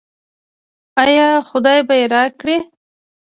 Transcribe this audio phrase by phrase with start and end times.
[1.03, 2.57] آیا خدای به یې راکړي؟